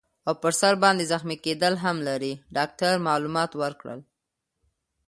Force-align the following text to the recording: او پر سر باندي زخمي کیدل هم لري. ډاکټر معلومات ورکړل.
او 0.27 0.33
پر 0.41 0.53
سر 0.61 0.73
باندي 0.83 1.05
زخمي 1.11 1.37
کیدل 1.45 1.73
هم 1.83 1.97
لري. 2.07 2.33
ډاکټر 2.55 2.93
معلومات 3.07 3.51
ورکړل. 3.61 3.99